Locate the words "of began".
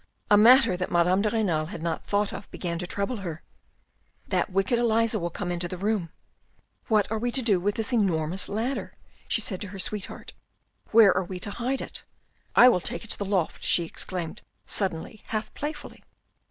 2.33-2.79